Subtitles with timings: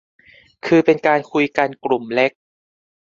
[0.65, 2.31] คือเป็นการคุยกันกลุ่มเล็ก